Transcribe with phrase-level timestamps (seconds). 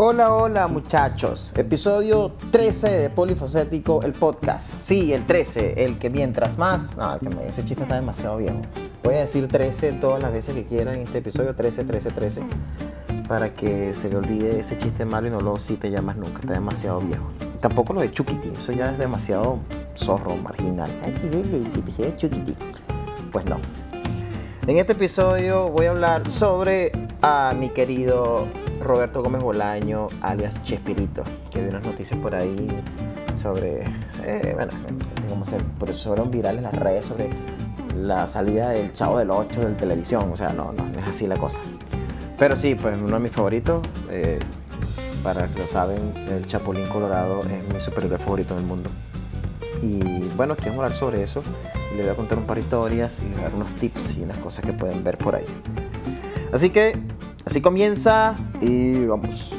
[0.00, 1.52] Hola, hola muchachos.
[1.56, 4.74] Episodio 13 de Polifacético, el podcast.
[4.80, 6.96] Sí, el 13, el que mientras más...
[6.96, 8.60] No, ese chiste está demasiado viejo.
[9.02, 12.42] Voy a decir 13 todas las veces que quieran en este episodio, 13, 13, 13,
[13.26, 16.38] para que se le olvide ese chiste malo y no lo cite ya más nunca.
[16.42, 17.32] Está demasiado viejo.
[17.60, 19.58] Tampoco lo de Chukiti, eso ya es demasiado
[19.96, 20.92] zorro, marginal.
[23.32, 23.56] Pues no.
[24.64, 28.46] En este episodio voy a hablar sobre a mi querido
[28.80, 32.68] Roberto Gómez Bolaño, alias Chespirito, que vi unas noticias por ahí
[33.34, 33.84] sobre,
[34.54, 34.72] bueno,
[35.28, 35.58] como se
[36.04, 37.30] fueron virales las redes sobre
[37.96, 41.36] la salida del Chavo del 8 de televisión, o sea, no, no, es así la
[41.36, 41.60] cosa.
[42.38, 44.38] Pero sí, pues uno de mis favoritos, eh,
[45.22, 48.90] para que lo saben, el Chapulín Colorado es mi superhéroe favorito del mundo.
[49.82, 50.00] Y
[50.36, 51.42] bueno, quiero hablar sobre eso.
[51.96, 54.64] Les voy a contar un par de historias y dar unos tips y unas cosas
[54.64, 55.44] que pueden ver por ahí.
[56.52, 56.98] Así que
[57.48, 59.54] Así comienza y vamos.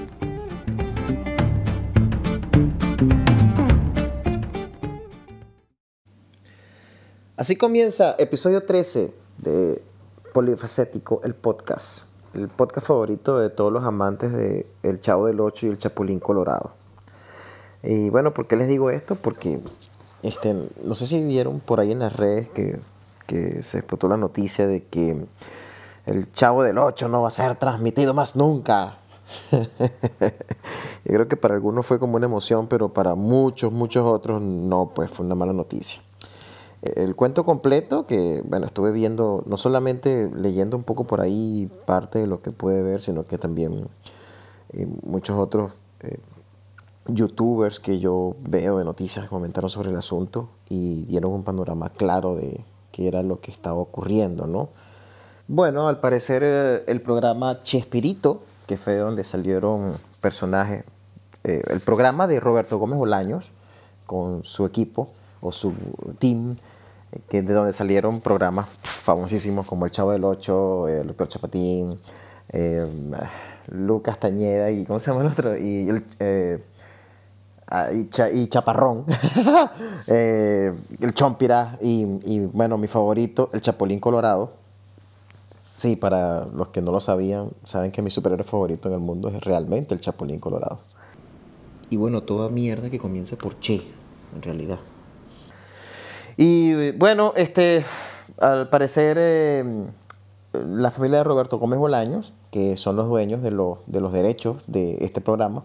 [7.36, 9.82] Así comienza episodio 13 de
[10.36, 12.04] Polifacético, el podcast.
[12.36, 16.20] El podcast favorito de todos los amantes de El Chavo del Ocho y El Chapulín
[16.20, 16.74] Colorado.
[17.82, 19.16] Y bueno, ¿por qué les digo esto?
[19.16, 19.60] Porque
[20.22, 22.80] este, no sé si vieron por ahí en las redes que,
[23.26, 25.26] que se explotó la noticia de que
[26.10, 28.98] el Chavo del 8 no va a ser transmitido más nunca.
[29.52, 34.92] Yo creo que para algunos fue como una emoción, pero para muchos, muchos otros no,
[34.96, 36.02] pues fue una mala noticia.
[36.82, 42.20] El cuento completo que, bueno, estuve viendo, no solamente leyendo un poco por ahí parte
[42.20, 43.88] de lo que puede ver, sino que también
[44.74, 46.18] eh, muchos otros eh,
[47.06, 52.36] youtubers que yo veo de noticias comentaron sobre el asunto y dieron un panorama claro
[52.36, 54.70] de qué era lo que estaba ocurriendo, ¿no?
[55.52, 60.84] Bueno, al parecer eh, el programa Chespirito, que fue donde salieron personajes,
[61.44, 63.52] eh, el programa de Roberto Gómez Bolaños
[64.06, 65.10] con su equipo
[65.42, 65.74] o su
[66.20, 66.56] team,
[67.12, 71.98] eh, que de donde salieron programas famosísimos como El Chavo del Ocho, el Doctor Chapatín,
[73.70, 75.58] Lucas Tañeda y ¿cómo se llama el otro?
[75.58, 75.90] Y,
[77.72, 79.06] ah, y, Chaparrón,
[80.06, 84.59] el Chompira y, y bueno, mi favorito, el Chapulín Colorado
[85.80, 89.30] Sí, para los que no lo sabían, saben que mi superhéroe favorito en el mundo
[89.30, 90.80] es realmente el Chapulín Colorado.
[91.90, 93.82] Y bueno, toda mierda que comienza por Che,
[94.36, 94.80] en realidad.
[96.36, 97.86] Y bueno, este,
[98.42, 99.86] al parecer, eh,
[100.52, 104.62] la familia de Roberto Gómez Bolaños, que son los dueños de, los, de los derechos
[104.68, 105.64] de este programa,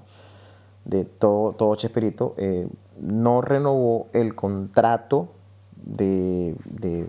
[0.84, 2.68] de todo, todo Chespirito, eh,
[3.00, 5.30] no renovó el contrato
[5.74, 7.08] de de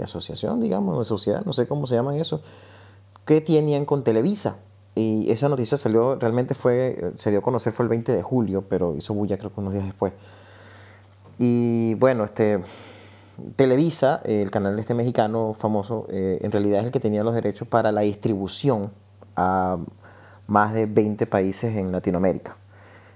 [0.00, 2.40] asociación, digamos, de sociedad, no sé cómo se llaman eso,
[3.24, 4.58] que tenían con Televisa.
[4.94, 8.64] Y esa noticia salió, realmente fue, se dio a conocer fue el 20 de julio,
[8.68, 10.12] pero hizo bulla creo que unos días después.
[11.38, 12.62] Y bueno, este,
[13.56, 17.66] Televisa, el canal este mexicano famoso, eh, en realidad es el que tenía los derechos
[17.66, 18.92] para la distribución
[19.36, 19.78] a
[20.46, 22.56] más de 20 países en Latinoamérica.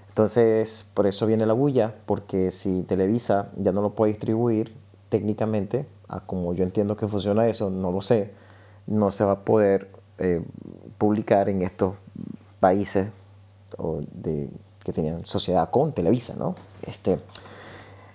[0.09, 4.75] Entonces, por eso viene la bulla, porque si Televisa ya no lo puede distribuir
[5.11, 8.33] técnicamente, a como yo entiendo que funciona eso, no lo sé,
[8.87, 10.43] no se va a poder eh,
[10.99, 11.95] publicar en estos
[12.61, 13.09] países
[14.13, 14.49] de,
[14.83, 16.55] que tenían sociedad con Televisa, ¿no?
[16.83, 17.21] Este,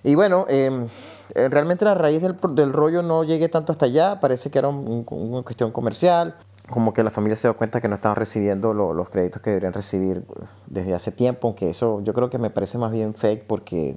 [0.02, 0.86] y bueno, em,
[1.34, 4.68] eh, realmente la raíz del, del, rollo no llegué tanto hasta allá, parece que era
[4.68, 6.34] una cuestión comercial
[6.70, 9.72] como que la familia se dio cuenta que no estaban recibiendo los créditos que deberían
[9.72, 10.24] recibir
[10.66, 13.96] desde hace tiempo, aunque eso yo creo que me parece más bien fake porque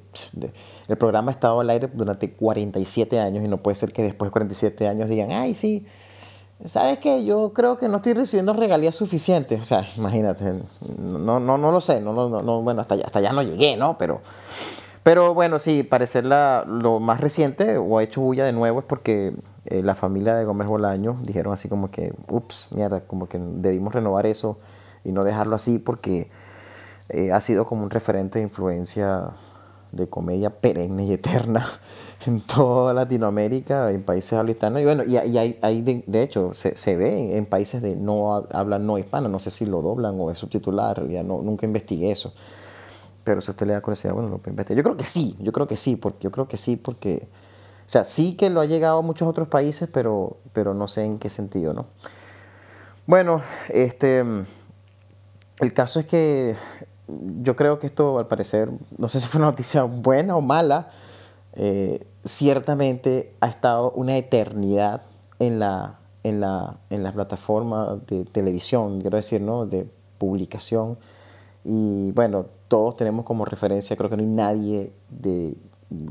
[0.88, 4.30] el programa ha estado al aire durante 47 años y no puede ser que después
[4.30, 5.86] de 47 años digan, ay, sí,
[6.66, 7.24] ¿sabes qué?
[7.24, 9.60] Yo creo que no estoy recibiendo regalías suficientes.
[9.60, 10.54] O sea, imagínate,
[10.98, 13.78] no, no, no lo sé, no, no, no, bueno, hasta allá, hasta allá no llegué,
[13.78, 13.98] ¿no?
[13.98, 14.22] Pero,
[15.06, 18.86] pero bueno, sí, parecer la, lo más reciente o ha hecho bulla de nuevo es
[18.86, 19.36] porque
[19.66, 23.94] eh, la familia de Gómez Bolaño dijeron así como que, ups, mierda, como que debimos
[23.94, 24.58] renovar eso
[25.04, 26.32] y no dejarlo así porque
[27.10, 29.30] eh, ha sido como un referente de influencia
[29.92, 31.64] de comedia perenne y eterna
[32.26, 34.72] en toda Latinoamérica, en países hablantes.
[34.82, 39.30] Y bueno, y, hay, de, hecho, se, ve en países de no hablan no hispana,
[39.30, 42.34] no sé si lo doblan o es subtitulado, en realidad no, nunca investigué eso.
[43.26, 44.78] Pero si usted le da curiosidad, bueno, lo puede investigar.
[44.78, 47.28] Yo creo que sí, yo creo que sí, porque yo creo que sí, porque
[47.86, 51.06] o sea, sí que lo ha llegado a muchos otros países, pero, pero no sé
[51.06, 51.86] en qué sentido, ¿no?
[53.06, 54.24] Bueno, este,
[55.60, 56.56] el caso es que
[57.08, 60.90] yo creo que esto, al parecer, no sé si fue una noticia buena o mala,
[61.54, 65.04] eh, ciertamente ha estado una eternidad
[65.38, 69.68] en la, en la, en la plataforma de televisión, quiero decir, ¿no?
[69.68, 69.88] De
[70.18, 70.98] publicación
[71.64, 75.56] Y bueno, todos tenemos como referencia, creo que no hay nadie de,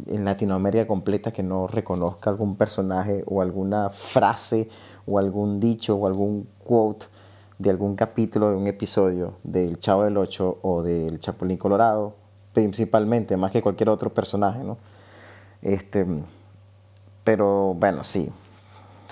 [0.07, 4.69] en Latinoamérica completa que no reconozca algún personaje o alguna frase
[5.07, 7.07] o algún dicho o algún quote
[7.59, 12.15] de algún capítulo de un episodio del Chavo del Ocho o del Chapulín Colorado,
[12.53, 14.77] principalmente, más que cualquier otro personaje, ¿no?
[15.63, 16.05] Este,
[17.23, 18.31] pero bueno, sí.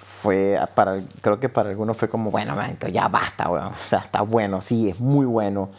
[0.05, 2.55] Fue para, creo que para algunos fue como, bueno,
[2.93, 5.71] ya basta, o sea, está bueno, sí, es muy bueno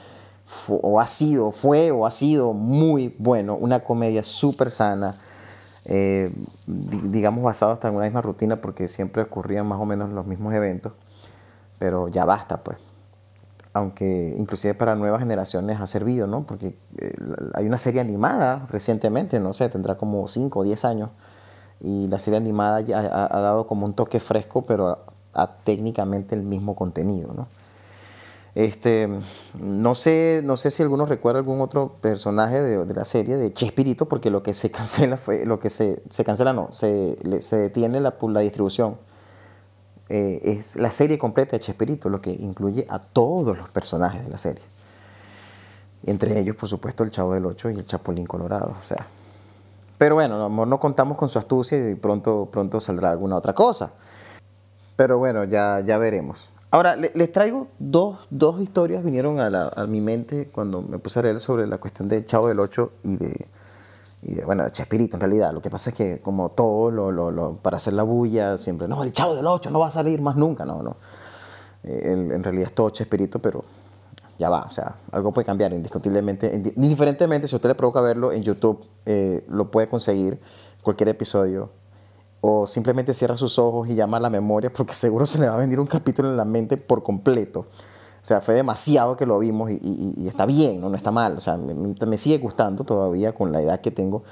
[0.67, 5.15] o ha sido, fue o ha sido muy bueno, una comedia súper sana,
[5.85, 6.31] eh,
[6.65, 10.53] digamos basado hasta en una misma rutina porque siempre ocurrían más o menos los mismos
[10.53, 10.93] eventos,
[11.79, 12.77] pero ya basta pues.
[13.75, 16.45] Aunque inclusive para nuevas generaciones ha servido, ¿no?
[16.45, 17.15] Porque eh,
[17.55, 21.09] hay una serie animada recientemente, no sé, tendrá como 5 o 10 años,
[21.81, 24.99] y la serie animada ya ha, dado como un toque fresco, pero
[25.33, 27.47] a técnicamente el mismo contenido, ¿no?
[28.55, 29.09] Este,
[29.59, 34.07] no sé, no sé si alguno recuerda algún otro personaje de, la serie de Chespirito,
[34.07, 37.99] porque lo que se cancela fue, lo que se, se cancela no, se, se detiene
[37.99, 38.97] la, la distribución.
[40.09, 44.29] Eh, es la serie completa de Chespirito, lo que incluye a todos los personajes de
[44.29, 44.63] la serie.
[46.05, 48.75] Entre ellos, por supuesto, el Chavo del Ocho y el Chapulín Colorado.
[48.79, 49.07] O sea.
[49.97, 53.93] Pero bueno, no, no contamos con su astucia y pronto, pronto saldrá alguna otra cosa.
[54.95, 56.49] Pero bueno, ya, ya veremos.
[56.73, 61.39] Ahora, les traigo dos, dos historias, vinieron a, mi mente cuando me puse a leer
[61.39, 63.45] sobre la cuestión del Chavo del Ocho y de,
[64.23, 65.53] y de bueno, de Chespirito en realidad.
[65.53, 69.03] Lo que pasa es que como todo, lo, lo, para hacer la bulla, siempre, no,
[69.03, 70.95] el Chavo del Ocho no va a salir más nunca, no, no.
[71.83, 73.63] Eh, en, realidad es todo Chespirito, pero
[74.39, 76.73] ya va, o sea, algo puede cambiar indiscutiblemente.
[76.75, 80.39] Indiferentemente, si usted le provoca verlo en YouTube, eh, lo puede conseguir,
[80.81, 81.69] cualquier episodio
[82.45, 85.55] o simplemente cierra sus ojos y llama a la memoria porque seguro se le va
[85.55, 87.61] a venir un capítulo en la mente por completo.
[87.61, 90.89] O sea, fue demasiado que lo vimos y, está bien, ¿no?
[90.89, 91.37] no está mal.
[91.37, 94.23] O sea, me, sigue gustando todavía con la edad que tengo.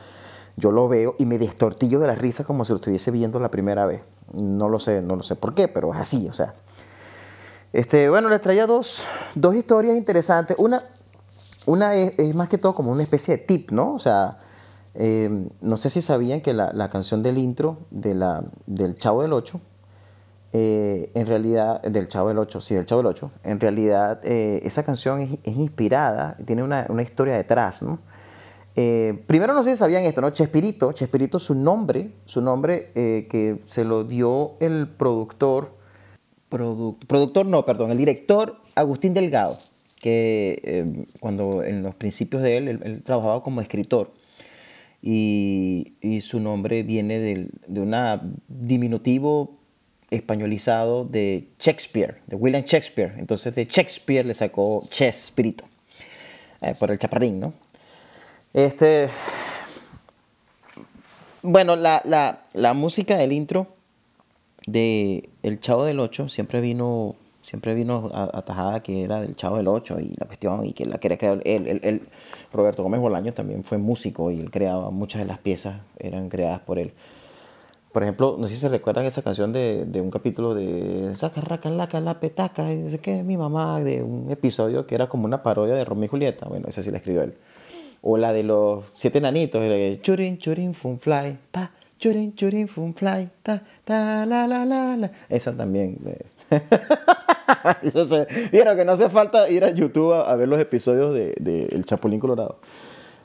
[0.57, 3.49] Yo lo veo y me destortillo de la risa como si lo estuviese viendo la
[3.49, 4.01] primera vez.
[4.33, 6.53] No lo sé, no lo sé por qué, pero es así, o sea.
[7.71, 9.03] Este, bueno, les traía dos,
[9.35, 10.57] dos historias interesantes.
[10.59, 10.81] Una,
[11.65, 13.93] una es, es, más que todo como una especie de tip, ¿no?
[13.93, 14.37] O sea,
[14.93, 19.31] Em, no sé si sabían que la, canción del intro de la, del Chavo del
[19.33, 19.61] Ocho,
[20.53, 24.61] eh, en realidad, del Chavo del Ocho, sí, del Chavo del Ocho, en realidad eh,
[24.63, 27.99] esa canción es, inspirada, tiene una, historia detrás, ¿no?
[28.75, 30.29] Eh, primero no sé si sabían esto, ¿no?
[30.29, 35.71] Chespirito, Chespirito su nombre, su nombre que se lo dio el productor,
[36.49, 39.57] productor no, perdón, el director Agustín Delgado,
[40.01, 44.11] que cuando en los principios de él, él trabajaba como escritor
[45.01, 49.57] y, su nombre viene de, de un diminutivo
[50.11, 53.15] españolizado de Shakespeare, de William Shakespeare.
[53.17, 55.65] Entonces de Shakespeare le sacó Chespirito,
[56.61, 57.53] eh, por el chaparrín, ¿no?
[58.53, 59.09] Este,
[61.41, 63.67] bueno, la, la, la música del intro
[64.67, 67.15] de El Chavo del Ocho siempre vino
[67.51, 70.99] siempre vino atajada que era del Chavo del Ocho y la cuestión y que la
[70.99, 72.07] quería crear él, él,
[72.53, 76.61] Roberto Gómez Bolaño también fue músico y él creaba muchas de las piezas eran creadas
[76.61, 76.93] por él.
[77.91, 81.41] Por ejemplo no sé si se recuerdan esa canción de, de un capítulo de saca
[81.41, 85.09] raca laca la petaca y no sé qué mi mamá de un episodio que era
[85.09, 86.47] como una parodia de Romeo y Julieta.
[86.47, 87.33] Bueno esa sí la escribió él.
[88.01, 92.93] O la de los siete nanitos de churin churin fun fly pa churin churin fun
[92.93, 96.25] fly ta ta la la la la esa también eh,
[98.51, 102.19] Vieron que no hace falta ir a YouTube a, ver los episodios de, El Chapulín
[102.19, 102.59] Colorado.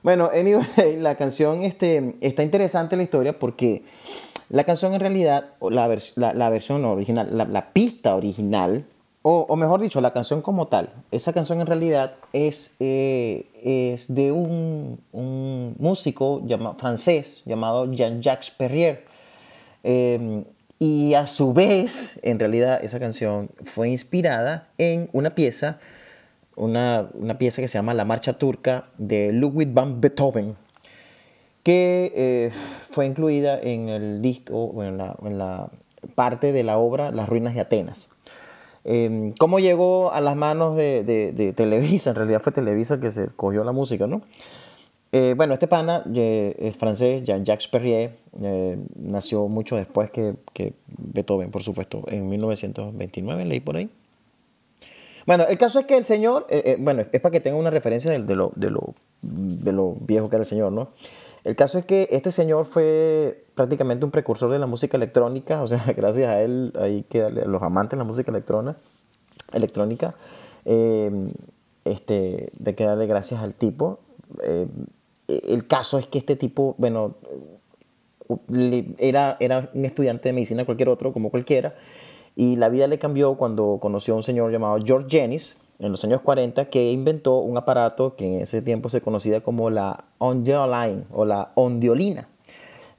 [0.02, 3.82] Bueno, anyway, la canción este, está interesante la historia porque
[4.50, 8.84] la canción en realidad, la, la, versión original, la, pista original,
[9.28, 14.30] o, mejor dicho, la canción como tal, esa canción en realidad es, eh, es de
[14.30, 19.04] un, un músico llamado, francés llamado Jean-Jacques Perrier.
[19.82, 20.44] Eh,
[20.78, 25.80] y a su vez, en realidad, esa canción fue inspirada en una pieza,
[26.54, 30.54] una, pieza que se llama La Marcha Turca de Ludwig van Beethoven,
[31.62, 32.50] que eh,
[32.82, 35.70] fue incluida en el disco, o en la,
[36.14, 38.08] parte de la obra Las Ruinas de Atenas.
[38.88, 42.10] Em, ¿Cómo llegó a las manos de, de, Televisa?
[42.10, 44.22] En realidad fue Televisa que se cogió la música, ¿no?
[45.10, 50.34] Eh, bueno, este pana es francés, Jean-Jacques Perrier, eh, nació mucho después que,
[50.86, 53.90] Beethoven, por supuesto, en 1929, leí por ahí.
[55.26, 58.12] Bueno, el caso es que el señor, eh, bueno, es para que tenga una referencia
[58.12, 60.90] de, lo, de, lo, de lo viejo que era el señor, ¿no?
[61.46, 65.68] El caso es que este señor fue prácticamente un precursor de la música electrónica, o
[65.68, 68.32] sea, gracias a él, ahí que los amantes de la música
[69.52, 70.16] electrónica,
[71.84, 74.00] este, de que darle gracias al tipo.
[74.42, 74.66] Eh,
[75.28, 77.14] el caso es que este tipo, bueno,
[78.98, 81.76] era, era un estudiante de medicina cualquier otro, como cualquiera,
[82.34, 86.04] y la vida le cambió cuando conoció a un señor llamado George Jennings en los
[86.04, 91.04] años 40 que inventó un aparato que en ese tiempo se conocía como la ondioline
[91.12, 92.28] o la ondiolina.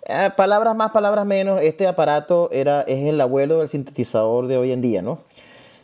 [0.06, 4.72] Eh, palabras más, palabras menos, este aparato era, es el abuelo del sintetizador de hoy
[4.72, 5.20] en día, ¿no?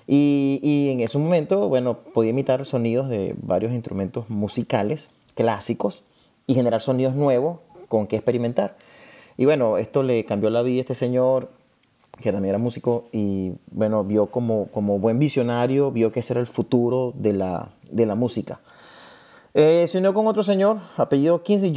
[0.07, 6.03] Y, y, en ese momento, bueno, podía imitar sonidos de varios instrumentos musicales clásicos
[6.45, 8.75] y generar sonidos nuevos con que experimentar.
[9.37, 11.49] Y bueno, esto le cambió la vida a este señor,
[12.19, 16.39] que también era músico, y bueno, vio como, como buen visionario, vio que ese era
[16.39, 18.59] el futuro de la, de la música.
[19.53, 21.73] Eh, se unió con otro señor, apellido Kingsley,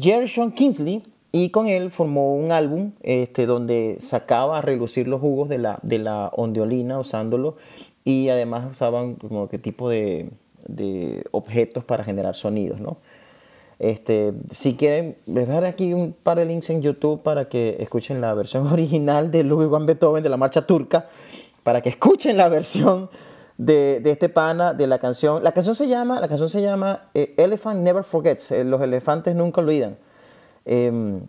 [0.00, 5.48] Gershon Kingsley, y con él formó un álbum este, donde sacaba a relucir los jugos
[5.48, 7.56] de la, de la ondeolina usándolo,
[8.04, 10.30] y además usaban como qué tipo de,
[10.66, 12.98] de objetos para generar sonidos, ¿no?
[13.78, 17.48] Este, si quieren, les voy a dar aquí un par de links en YouTube para
[17.48, 21.06] que escuchen la versión original de Ludwig van Beethoven de la marcha turca,
[21.62, 23.10] para que escuchen la versión
[23.58, 25.42] de, de este pana de la canción.
[25.42, 29.34] La canción se llama, la canción se llama eh, Elephant Never Forgets, eh, los elefantes
[29.34, 29.96] nunca olvidan.
[30.64, 31.20] Eh,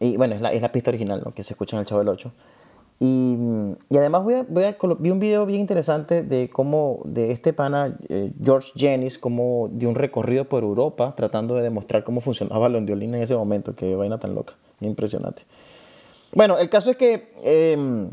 [0.00, 1.32] y bueno, es la, es la pista original ¿no?
[1.32, 2.32] que se escucha en el Chavo del 8.
[3.00, 3.36] Y,
[3.90, 7.52] y, además voy a, voy a, vi un video bien interesante de cómo, de este
[7.52, 12.68] pana, eh, George Jennings, como de un recorrido por Europa tratando de demostrar cómo funcionaba
[12.68, 13.74] la ondiolina en ese momento.
[13.74, 15.42] Qué vaina tan loca, impresionante.
[16.32, 18.08] Bueno, el caso es que eh,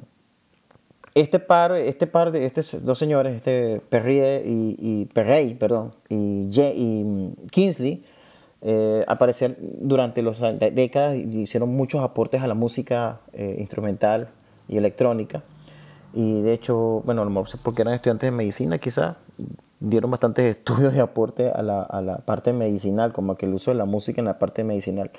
[1.14, 6.50] este par, este par de estos dos señores, este Perrier y, y Perrey, perdón, y,
[6.50, 8.04] y mm, Kingsley,
[8.62, 10.42] eh, aparecer durante las
[10.74, 14.30] décadas y hicieron muchos aportes a la música eh, instrumental
[14.72, 15.44] y electrónica.
[16.14, 19.18] Y de hecho, bueno, no sé porque eran estudiantes de medicina, quizás
[19.80, 23.72] dieron bastantes estudios de aporte a la, a la, parte medicinal, como que el uso
[23.72, 25.12] de la música en la parte medicinal.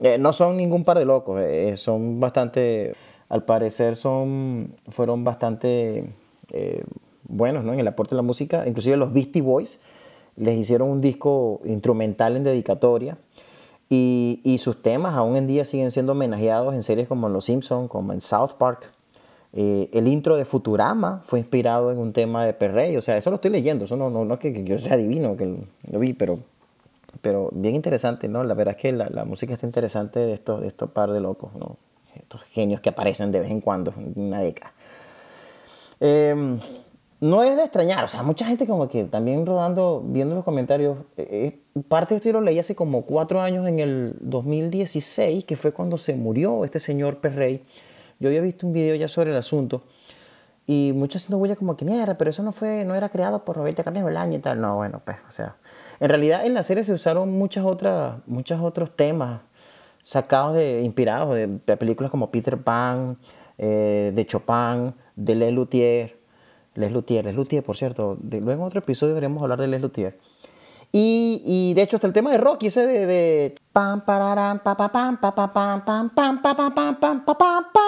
[0.00, 2.94] Eh, no son ningún par de locos, eh, son bastante,
[3.28, 6.12] al parecer son, fueron bastante
[6.50, 6.84] eh,
[7.24, 7.72] buenos ¿no?
[7.72, 8.66] en el aporte de la música.
[8.66, 9.78] Inclusive los Beastie Boys
[10.36, 13.18] les hicieron un disco instrumental en dedicatoria.
[13.90, 17.90] Y, y, sus temas aún en día siguen siendo homenajeados en series como Los Simpsons,
[17.90, 18.90] como en South Park.
[19.56, 23.30] Eh, el intro de Futurama fue inspirado en un tema de Perrey, o sea, eso
[23.30, 25.98] lo estoy leyendo, eso no, no, no es que, que, yo sea divino, que lo
[26.00, 26.40] vi, pero,
[27.22, 28.42] pero bien interesante, ¿no?
[28.42, 31.20] La verdad es que la, la música está interesante de estos, de estos par de
[31.20, 31.76] locos, ¿no?
[32.16, 34.72] Estos genios que aparecen de vez en cuando, en una década.
[36.00, 36.58] Eh,
[37.24, 40.98] no es de extrañar, o sea, mucha gente como que también rodando, viendo los comentarios,
[41.16, 45.44] eh, eh, parte de esto yo lo leí hace como cuatro años en el 2016,
[45.44, 47.62] que fue cuando se murió este señor Perrey
[48.24, 49.82] yo había visto un video ya sobre el asunto
[50.66, 53.56] y muchos haciendo huella como que mierda, pero eso no fue, no era creado por
[53.56, 54.60] Roberto Carlos Bolaño y tal.
[54.60, 55.56] No, bueno, pues, o sea,
[56.00, 59.42] en realidad en la serie se usaron muchas otras, muchos otros temas
[60.02, 63.18] sacados de, inspirados de, de películas como Peter Pan,
[63.58, 66.18] eh, de Chopin, de Les Luthier,
[66.74, 69.80] Les Luthier, Les Luthier, por cierto, de, luego en otro episodio deberíamos hablar de Les
[69.80, 70.18] Luthier.
[70.90, 74.76] Y, y, de hecho está el tema de Rocky, ese de, de pam pararam pa
[74.76, 77.83] pa pam pa pa pam pam pam pa pa pam pa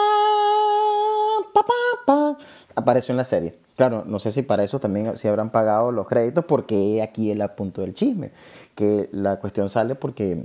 [2.75, 3.55] apareció en la serie.
[3.77, 7.47] Claro, no sé si para eso también se habrán pagado los créditos porque aquí el
[7.51, 8.31] punto del chisme,
[8.75, 10.45] que la cuestión sale porque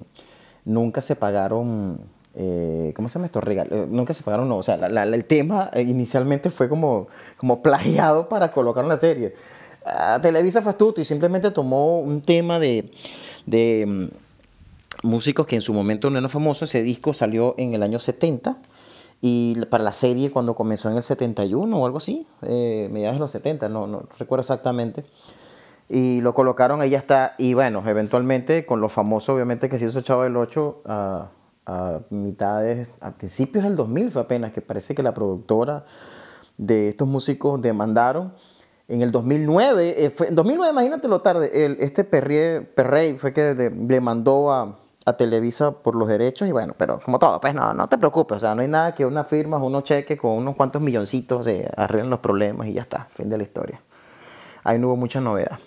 [0.66, 2.00] nunca se pagaron
[2.34, 3.42] eh, ¿cómo se llama esto?
[3.42, 8.52] Regal nunca se pagaron, no, o sea, el tema inicialmente fue como, como plagiado para
[8.52, 9.34] colocar en la serie.
[10.22, 12.92] Televisa fue astuto y simplemente tomó un tema de,
[13.46, 16.70] de mm, músicos que en su momento no eran famosos.
[16.70, 18.58] Ese disco salió en el año 70
[19.22, 23.20] y para la serie cuando comenzó en el 71 o algo así, eh, mediados de
[23.20, 25.06] los 70, no, no recuerdo exactamente.
[25.90, 30.02] Y lo colocaron ahí hasta, y bueno, eventualmente con lo famoso obviamente que se hizo
[30.02, 31.30] Chavo del 8 a,
[31.66, 35.86] a mitades, a principios del 2000 fue apenas que parece que la productora
[36.58, 38.34] de estos músicos demandaron
[38.88, 43.32] en el 2009, eh, fue, en 2009, imagínate lo tarde, el, este Perrier, Perrey fue
[43.32, 47.54] que le mandó a, a, Televisa por los derechos y bueno, pero como todo, pues
[47.54, 50.32] no, no te preocupes, o sea, no hay nada que una firma, unos cheques con
[50.32, 53.82] unos cuantos milloncitos se arreglen los problemas y ya está, fin de la historia.
[54.64, 55.58] Ahí no hubo mucha novedad.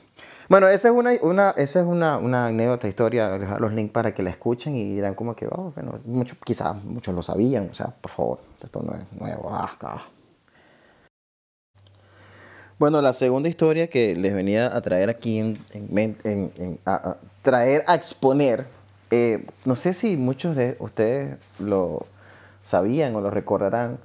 [0.49, 4.15] Bueno, esa es una, una, esa es una, una anécdota, historia, dejar los links para
[4.15, 7.75] que la escuchen y dirán como que, oh, bueno, mucho, quizás muchos lo sabían, o
[7.75, 10.03] sea, por favor, esto no es nuevo, ah, ah.
[12.79, 17.95] Bueno, la segunda historia que les venía a traer aquí, en, en, a, traer a
[17.95, 18.67] exponer,
[19.17, 22.05] eh, no sé si muchos de ustedes lo
[22.65, 23.99] sabían o lo recordarán,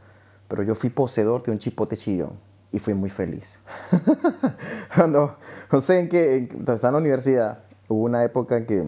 [0.48, 2.34] pero yo fui poseedor de un chipote chillón.
[2.72, 3.58] y fui muy feliz.
[4.96, 5.38] Cuando,
[5.72, 8.88] no sé en qué, estaba en la universidad, hubo una época en que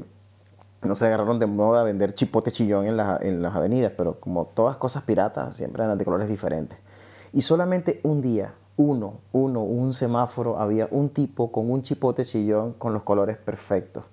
[0.84, 4.78] no se agarraron de moda vender chipote chillón en, en las avenidas, pero como todas
[4.78, 6.78] cosas piratas, siempre eran de colores diferentes.
[7.34, 12.74] Y solamente un día, uno, uno, un semáforo, había un tipo con un chipote chillón
[12.74, 14.04] con los colores perfectos.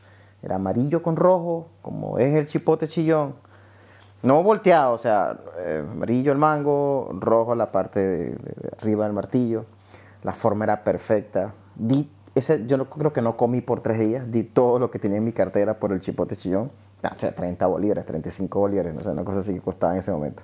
[0.49, 3.35] Era amarillo con rojo, como es el chipote chillón.
[4.23, 8.39] No volteado, o sea, eh, amarillo el mango, rojo la parte de,
[8.81, 9.67] arriba del martillo.
[10.23, 11.53] La forma era perfecta.
[11.75, 14.33] Di ese, yo no, creo que no comí por tres días.
[14.33, 16.71] Di todo lo que tenía en mi cartera por el chipote chillón.
[17.05, 20.13] O sea, 30 bolívares, 35 bolívares, no sé, una cosa así que costaba en ese
[20.13, 20.43] momento.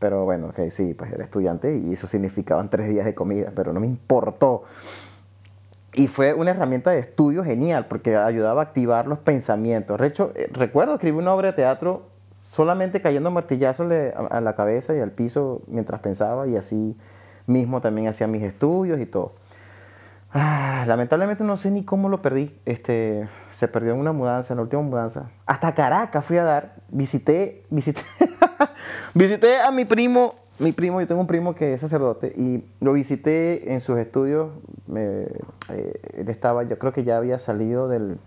[0.00, 3.72] Pero bueno, ok, sí, pues era estudiante y eso significaban tres días de comida, pero
[3.72, 4.64] no me importó.
[5.98, 9.98] Y fue una herramienta de estudio genial porque ayudaba a activar los pensamientos.
[10.00, 12.06] De hecho, eh, recuerdo escribí una obra de teatro
[12.40, 13.90] solamente cayendo martillazos
[14.30, 16.96] a la cabeza y al piso mientras pensaba y así
[17.46, 19.32] mismo también hacía mis estudios y todo.
[20.32, 22.56] Ah, lamentablemente no sé ni cómo lo perdí.
[22.64, 25.32] Este, se perdió en una mudanza, en la última mudanza.
[25.46, 26.76] Hasta Caracas fui a dar.
[26.90, 28.02] Visité, visité,
[29.14, 32.92] visité a mi primo, mi primo, yo tengo un primo que es sacerdote y lo
[32.92, 34.50] visité en sus estudios.
[34.94, 35.40] Eh,
[36.14, 38.18] él estaba, yo creo que ya había salido del,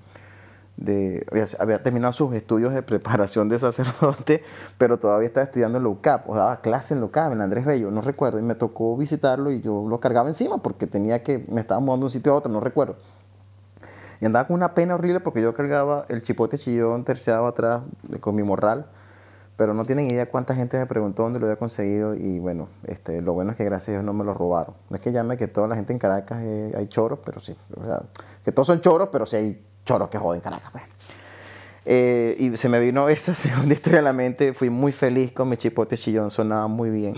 [0.77, 1.25] de,
[1.59, 4.43] había, terminado sus estudios de preparación de sacerdote,
[4.77, 7.65] pero todavía estaba estudiando en la UCAP, o daba clase en la UCAP, en Andrés
[7.65, 11.45] Bello, no recuerdo, y me tocó visitarlo y yo lo cargaba encima porque tenía que,
[11.49, 12.95] me estaba mudando de un sitio a otro, no recuerdo.
[14.19, 17.81] Y andaba con una pena horrible porque yo cargaba el chipote chillón terciado atrás
[18.19, 18.85] con mi morral,
[19.57, 23.21] pero no tienen idea cuánta gente me preguntó dónde lo había conseguido y bueno, este,
[23.21, 24.75] lo bueno es que gracias a Dios no me lo robaron.
[24.89, 27.55] No es que llame que toda la gente en Caracas eh, hay choros, pero sí,
[27.75, 28.01] o sea,
[28.43, 30.69] que todos son choros, pero sí hay choros que joden Caracas.
[30.71, 30.83] Pues.
[31.85, 34.53] Eh, y se me vino esa segunda historia a la mente.
[34.53, 37.15] Fui muy feliz con mi chipote chillón, sonaba muy bien.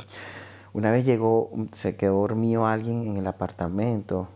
[0.74, 4.28] Una vez llegó, se quedó dormido alguien en el apartamento.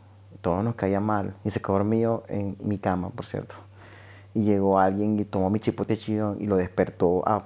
[0.42, 1.36] Todo nos caía mal.
[1.44, 3.56] Y se quedó dormido en mi cama, por cierto.
[4.34, 7.46] Y llegó alguien y tomó mi chipote chillón y lo despertó a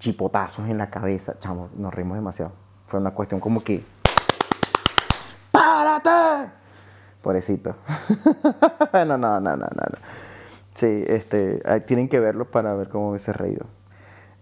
[0.00, 1.38] chipotazos en la cabeza.
[1.38, 2.50] Chamo, nos rimos demasiado.
[2.86, 3.84] Fue una cuestión como que.
[5.52, 6.50] ¡Párate!
[7.22, 7.76] Pobrecito.
[8.92, 9.66] no, no, no, no, no.
[10.74, 13.66] Sí, este, tienen que verlo para ver cómo hubiese reído.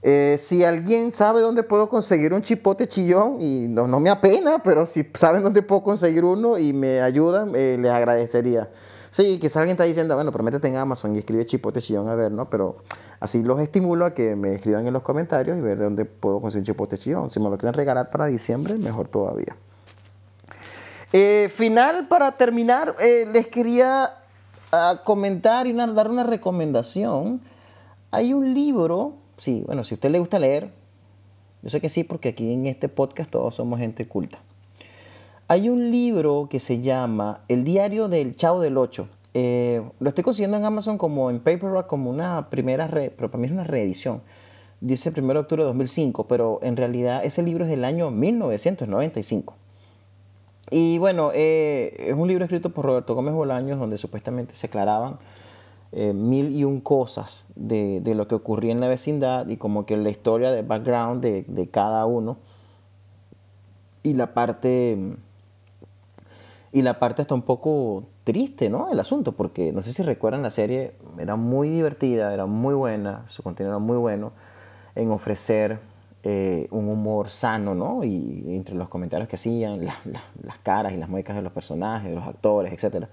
[0.03, 4.63] Eh, si alguien sabe dónde puedo conseguir un chipote chillón, y no, no me apena,
[4.63, 8.71] pero si saben dónde puedo conseguir uno y me ayudan, eh, les agradecería.
[9.11, 12.15] Sí, quizás alguien está diciendo, bueno, pero métete en Amazon y escribe chipote chillón a
[12.15, 12.51] ver, ¿no?
[12.51, 12.77] Pero
[13.21, 16.41] así los estimulo a que me escriban en los comentarios y ver de dónde puedo
[16.41, 17.31] conseguir un chipote chillón.
[17.31, 19.57] Si me lo quieren regalar para diciembre, mejor todavía.
[21.13, 24.13] Eh, final, para terminar, eh, les quería
[24.73, 27.41] ah, comentar y dar una recomendación.
[28.11, 30.71] Hay un libro, sí, bueno, si a usted le gusta leer,
[31.63, 34.39] yo sé que sí, porque aquí en este podcast todos somos gente culta.
[35.51, 39.09] Hay un libro que se llama El diario del Chavo del Ocho.
[39.33, 43.41] Eh, lo estoy consiguiendo en Amazon como en paperback, como una primera, red, pero para
[43.41, 44.21] mí es una reedición.
[44.83, 49.55] Dice 1 de octubre de 2005, pero en realidad ese libro es del año 1995.
[50.71, 55.17] Y bueno, eh, es un libro escrito por Roberto Gómez Bolaños donde supuestamente se aclaraban
[55.93, 59.97] eh, mil y un cosas de, lo que ocurría en la vecindad y como que
[59.97, 62.37] la historia de background de, de cada uno
[64.03, 65.17] y la parte
[66.73, 68.91] y la parte está un poco triste, ¿no?
[68.91, 73.25] El asunto, porque no sé si recuerdan la serie, era muy divertida, era muy buena,
[73.29, 74.33] su contenido era muy bueno
[74.95, 75.79] en ofrecer
[76.25, 78.05] eh, un humor sano, ¿no?
[78.05, 82.17] Y entre los comentarios que hacían, las caras y las muecas de los personajes, de
[82.17, 83.07] los actores, etc.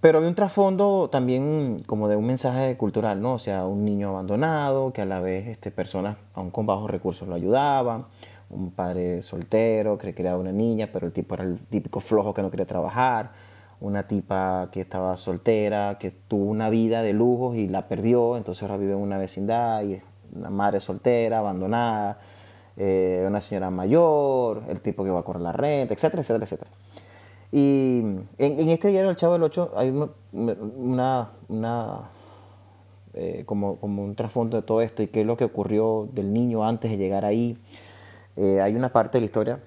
[0.00, 3.34] Pero había un trasfondo también como de un mensaje cultural, ¿no?
[3.34, 7.28] O sea, un niño abandonado, que a la vez este, personas aún con bajos recursos
[7.28, 8.06] lo ayudaban,
[8.50, 12.42] un padre soltero que quería una niña, pero el tipo era el típico flojo que
[12.42, 13.30] no quería trabajar,
[13.80, 18.62] una tipa que estaba soltera, que tuvo una vida de lujos y la perdió, entonces
[18.62, 20.00] ahora vive en una vecindad y
[20.34, 22.18] una madre soltera, abandonada,
[22.76, 26.70] eh, una señora mayor, el tipo que va a correr la renta, etcétera, etcétera, etcétera.
[27.52, 28.00] Y
[28.38, 29.90] en, este diario del Chavo del Ocho hay
[30.32, 32.10] una, una,
[33.14, 36.32] eh, como, como, un trasfondo de todo esto y qué es lo que ocurrió del
[36.32, 37.58] niño antes de llegar ahí.
[38.40, 39.60] Eh, hay una parte de la historia.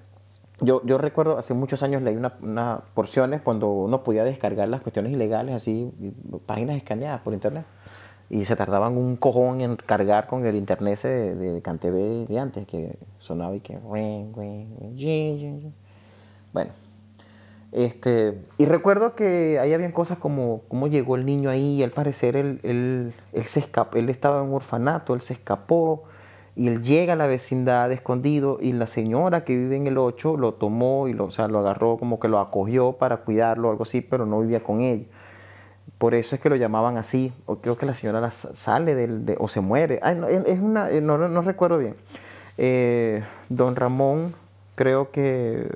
[0.60, 4.82] Yo, yo recuerdo hace muchos años leí unas una porciones cuando uno podía descargar las
[4.82, 5.92] cuestiones ilegales, así,
[6.46, 7.64] páginas escaneadas por internet
[8.30, 12.66] y se tardaban un cojón en cargar con el internet de, de CanTV de antes,
[12.66, 13.78] que sonaba y que...
[16.52, 16.70] Bueno,
[17.72, 21.90] este, y recuerdo que ahí habían cosas como cómo llegó el niño ahí, y al
[21.90, 26.04] parecer él, él, él, se escapó, él estaba en un orfanato, él se escapó,
[26.56, 30.36] y él llega a la vecindad escondido y la señora que vive en el 8
[30.36, 33.70] lo tomó y lo, o sea, lo agarró como que lo acogió para cuidarlo o
[33.72, 35.08] algo así, pero no vivía con él.
[35.98, 37.32] Por eso es que lo llamaban así.
[37.46, 40.00] O creo que la señora sale del, o se muere.
[40.46, 41.94] es una, eh, no, no, recuerdo bien.
[42.56, 44.34] Eh, don Ramón,
[44.76, 45.68] creo que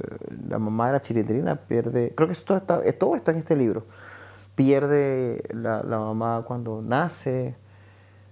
[0.49, 2.13] la mamá de la chilindrina pierde.
[2.15, 3.85] Creo que esto está, todo está en este libro.
[4.55, 7.55] Pierde la, la mamá cuando nace.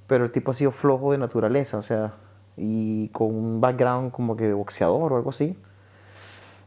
[0.06, 2.12] Pero el tipo ha sido flojo de naturaleza, o sea,
[2.56, 5.56] y con un background como que de boxeador o algo así.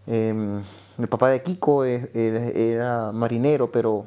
[0.08, 0.62] Em,
[0.98, 4.06] el papá de Kiko era marinero, pero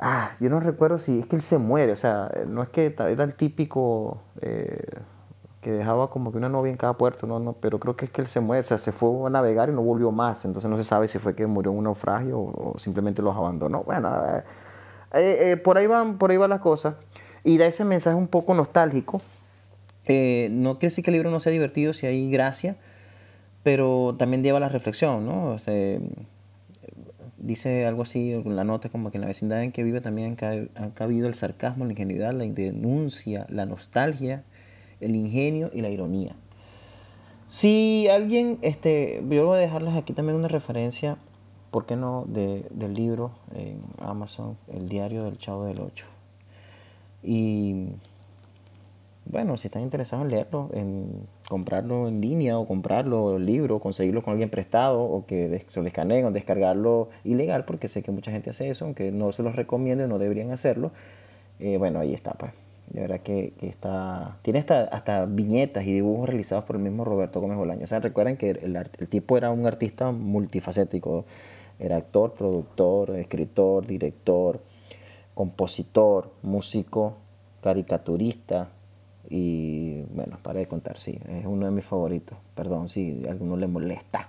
[0.00, 2.94] ah, yo no recuerdo si es que él se muere, o sea, no es que
[2.96, 4.84] era el típico eh,
[5.60, 8.10] que dejaba como que una novia en cada puerto, no, no, pero creo que es
[8.10, 10.70] que él se muere, o sea, se fue a navegar y no volvió más, entonces
[10.70, 13.82] no se sabe si fue que murió en un naufragio o, simplemente los abandonó.
[13.82, 14.42] Bueno, eh,
[15.52, 16.96] eh, por ahí van, por ahí va la cosa
[17.42, 19.20] y da ese mensaje un poco nostálgico
[20.06, 22.76] eh, no quiere decir que el libro no sea divertido si hay gracia,
[23.62, 25.56] pero también lleva la reflexión, ¿no?
[27.38, 30.36] dice algo así, la nota como que en la vecindad en que vive también
[30.76, 34.42] ha cabido el sarcasmo, la ingenuidad, la denuncia, la nostalgia,
[35.00, 36.34] el ingenio y la ironía.
[37.48, 41.16] Si alguien, este, yo voy a dejarles aquí también una referencia,
[41.70, 46.06] ¿por qué no?, de, del libro en Amazon, El diario del Chavo del Ocho.
[47.22, 47.90] Y
[49.28, 54.22] bueno, si están interesados en leerlo, en comprarlo en línea o comprarlo el libro, conseguirlo
[54.22, 58.30] con alguien prestado o que se lo escaneen o descargarlo ilegal, porque sé que mucha
[58.30, 60.92] gente hace eso, aunque no se los recomiendo, no deberían hacerlo.
[61.58, 62.52] Eh, bueno, ahí está, pues.
[62.88, 64.38] De verdad que, está.
[64.42, 67.82] Tiene hasta, hasta viñetas y dibujos realizados por el mismo Roberto Gómez Bolaño.
[67.82, 71.24] O sea, recuerden que el, el tipo era un artista multifacético.
[71.80, 74.60] Era actor, productor, escritor, director,
[75.34, 77.14] compositor, músico,
[77.60, 78.68] caricaturista,
[79.28, 82.38] y bueno, para de contar, sí, es uno de mis favoritos.
[82.54, 84.28] Perdón si a alguno le molesta.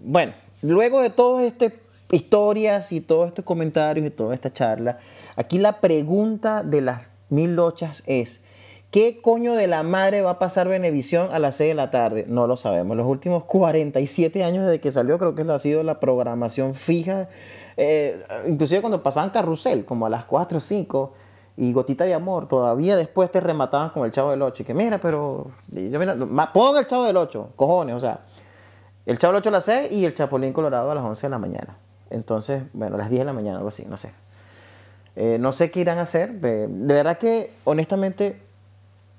[0.00, 1.72] Bueno, luego de todas estas
[2.10, 4.98] historias y todos estos comentarios y toda esta charla,
[5.36, 8.44] aquí la pregunta de las mil lochas es,
[8.90, 12.24] ¿qué coño de la madre va a pasar Benevisión a las 6 de la tarde?
[12.28, 12.96] No lo sabemos.
[12.96, 17.28] Los últimos 47 años desde que salió creo que ha sido la programación fija.
[17.76, 21.12] Eh, inclusive cuando pasaban carrusel, como a las 4 o 5
[21.60, 24.62] y Gotita de Amor, todavía después te remataban con el Chavo del 8.
[24.62, 25.44] Y que mira, pero.
[25.72, 26.14] Mira,
[26.52, 28.20] ponga el Chavo del 8, cojones, o sea.
[29.04, 31.30] El Chavo del 8 a las 6 y el Chapulín Colorado a las 11 de
[31.30, 31.76] la mañana.
[32.10, 34.12] Entonces, bueno, a las 10 de la mañana, algo así, no sé.
[35.16, 36.34] Eh, no sé qué irán a hacer.
[36.34, 38.40] De, verdad que, honestamente,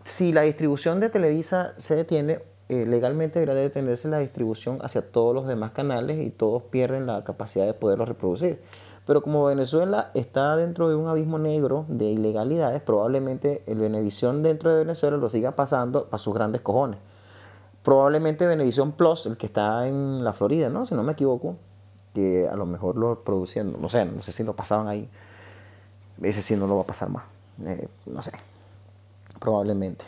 [0.06, 5.36] si la distribución de Televisa se detiene, eh, legalmente debería detenerse la distribución hacia todos
[5.36, 8.62] los demás canales y todos pierden la capacidad de poderlo reproducir.
[9.09, 14.69] Pero como Venezuela está dentro de un abismo negro de ilegalidades, probablemente el Venevisión dentro
[14.69, 16.99] de Venezuela lo siga pasando para sus grandes cojones.
[17.81, 20.85] Probablemente Venevisión Plus, el que está en la Florida, ¿no?
[20.85, 21.55] Si no me equivoco,
[22.13, 25.09] que a lo mejor lo producían, no sé, no sé si lo pasaban ahí.
[26.21, 27.23] Ese sí no lo va a pasar más.
[27.65, 28.31] Eh, no sé.
[29.39, 30.05] Probablemente.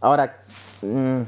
[0.00, 0.38] Ahora,
[0.80, 1.22] mm,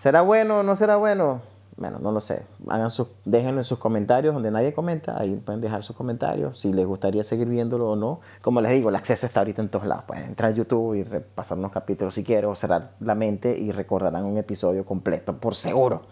[0.00, 1.42] ¿será bueno o no será bueno?
[1.76, 2.42] Bueno, no lo sé.
[2.68, 5.20] Hagan sus, déjenlo en sus comentarios donde nadie comenta.
[5.20, 6.58] Ahí pueden dejar sus comentarios.
[6.58, 8.20] Si les gustaría seguir viéndolo o no.
[8.40, 10.04] Como les digo, el acceso está ahorita en todos lados.
[10.04, 12.48] Pueden entrar a YouTube y repasar unos capítulos si quieren.
[12.48, 16.02] O cerrar la mente y recordarán un episodio completo, por seguro.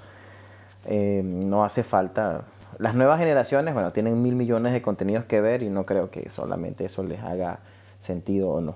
[0.85, 2.42] Eh, no hace falta.
[2.79, 6.29] Las nuevas generaciones, bueno, tienen mil millones de contenidos que ver y no creo que
[6.29, 7.61] solamente eso les haga
[7.98, 8.74] sentido o no.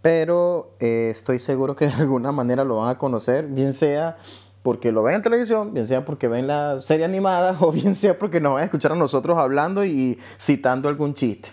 [0.00, 4.16] Pero eh, estoy seguro que de alguna manera lo van a conocer, bien sea
[4.62, 8.16] porque lo ven en televisión, bien sea porque ven la serie animada o bien sea
[8.16, 11.50] porque nos van a escuchar a nosotros hablando y citando algún chiste.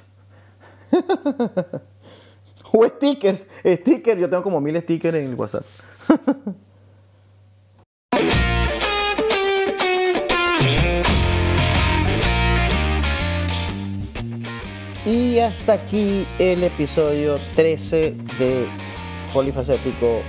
[2.72, 5.66] o stickers, stickers, yo tengo como mil stickers en el WhatsApp.
[15.06, 18.68] y hasta aquí el episodio 13 de
[19.34, 20.22] Polifacético.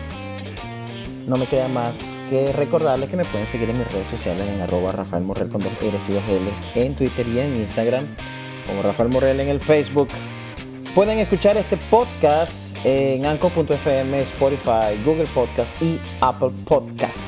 [1.27, 4.61] No me queda más que recordarles que me pueden seguir en mis redes sociales en
[4.61, 6.09] arroba Rafael Morrel con dos R's
[6.77, 8.07] en Twitter y en Instagram,
[8.69, 10.09] como Rafael Morrel en el Facebook.
[10.95, 17.27] Pueden escuchar este podcast en Anchor.fm, Spotify, Google Podcast y Apple Podcast.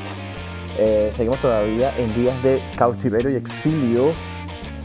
[0.79, 4.13] Eh, seguimos todavía en días de cautiverio y exilio.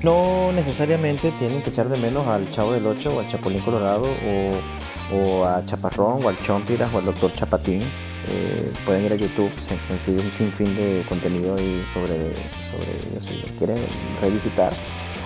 [0.02, 4.08] No necesariamente tienen que echar de menos al Chavo del Ocho o al Chapulín Colorado
[4.08, 7.84] o, o a Chaparrón o al Chompiras o al Doctor Chapatín
[8.30, 13.38] eh, pueden ir a YouTube, se consigue un sinfín de contenido ahí sobre, ellos si
[13.38, 13.86] lo quieren
[14.22, 14.74] revisitar.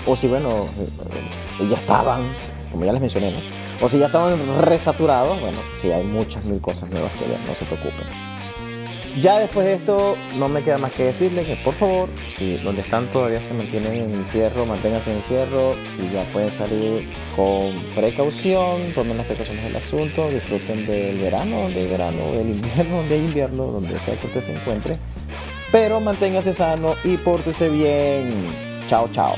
[0.05, 0.67] O si, bueno,
[1.59, 2.23] eh, ya estaban,
[2.71, 3.35] como ya les mencioné,
[3.81, 7.55] O si ya estamos resaturados, bueno, sí hay muchas mil cosas nuevas que ver, no
[7.55, 8.30] se preocupen.
[9.19, 12.81] Ya después de esto, no me queda más que decirles que por favor, si donde
[12.81, 15.73] están todavía se mantienen en encierro, manténganse en encierro.
[15.89, 21.87] Si ya pueden salir con precaución, tomen las precauciones del asunto, disfruten del verano, hay
[21.87, 24.97] verano, del invierno, donde invierno, donde sea que usted se encuentre.
[25.73, 28.45] Pero manténgase sano y pórtese bien.
[28.87, 29.35] Chao, chao.